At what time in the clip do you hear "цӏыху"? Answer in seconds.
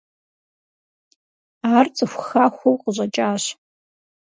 1.95-2.23